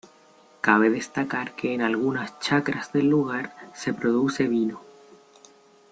Cabe 0.61 0.89
destacar 0.89 1.53
que 1.55 1.75
en 1.75 1.83
algunas 1.83 2.39
chacras 2.39 2.91
del 2.91 3.07
lugar, 3.07 3.53
se 3.75 3.93
produce 3.93 4.47
vino. 4.47 4.81